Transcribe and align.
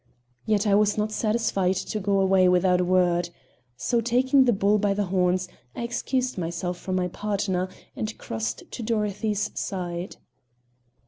Yet 0.47 0.65
I 0.65 0.73
was 0.73 0.97
not 0.97 1.11
satisfied 1.11 1.75
to 1.75 1.99
go 1.99 2.19
away 2.21 2.49
without 2.49 2.81
a 2.81 2.83
word. 2.83 3.29
So, 3.77 4.01
taking 4.01 4.45
the 4.45 4.51
bull 4.51 4.79
by 4.79 4.95
the 4.95 5.03
horns, 5.03 5.47
I 5.75 5.83
excused 5.83 6.39
myself 6.39 6.83
to 6.85 6.91
my 6.91 7.07
partner, 7.07 7.69
and 7.95 8.17
crossed 8.17 8.63
to 8.71 8.81
Dorothy's 8.81 9.51
side. 9.53 10.15